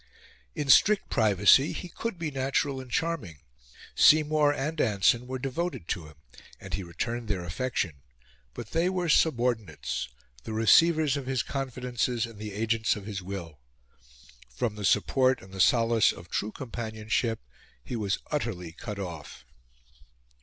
[0.55, 3.37] In strict privacy, he could be natural and charming;
[3.93, 6.15] Seymour and Anson were devoted to him,
[6.59, 8.01] and he returned their affection;
[8.55, 10.09] but they were subordinates
[10.43, 13.59] the receivers of his confidences and the agents of his will.
[14.49, 17.39] From the support and the solace of true companionship
[17.83, 19.45] he was utterly cut off.